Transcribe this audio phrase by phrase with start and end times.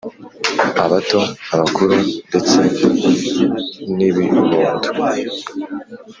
[0.83, 1.19] Abato
[1.53, 1.93] abakuru
[2.27, 2.59] ndetse
[3.97, 4.59] n’ibibondo